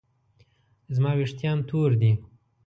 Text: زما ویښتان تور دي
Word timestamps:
زما 0.95 1.11
ویښتان 1.15 1.57
تور 1.69 1.91
دي 2.01 2.11